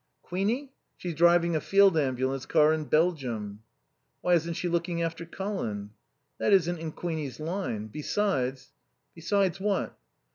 "Queenie? 0.23 0.73
She's 0.97 1.13
driving 1.13 1.55
a 1.55 1.61
field 1.61 1.95
ambulance 1.95 2.47
car 2.47 2.73
in 2.73 2.85
Belgium." 2.85 3.61
"Why 4.21 4.33
isn't 4.33 4.55
she 4.55 4.67
looking 4.67 5.03
after 5.03 5.27
Colin?" 5.27 5.91
"That 6.39 6.53
isn't 6.53 6.79
in 6.79 6.91
Queenie's 6.93 7.39
line. 7.39 7.85
Besides" 7.85 8.71
"Besides 9.13 9.59
what?" 9.59 9.95